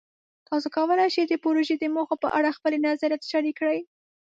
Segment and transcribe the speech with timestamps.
[0.49, 3.79] تاسو کولی شئ د پروژې د موخو په اړه خپلې نظریات شریک کړئ.